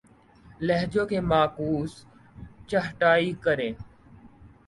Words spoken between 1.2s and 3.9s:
معکوس چھٹائی کریں